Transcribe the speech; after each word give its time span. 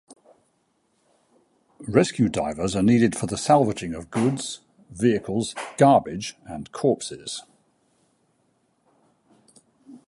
Rescue 1.87 2.27
divers 2.29 2.75
are 2.75 2.81
needed 2.81 3.15
for 3.15 3.27
the 3.27 3.37
salvaging 3.37 3.93
of 3.93 4.09
goods, 4.09 4.61
vehicles, 4.89 5.53
garbage, 5.77 6.35
and 6.43 6.71
corpses. 6.71 7.43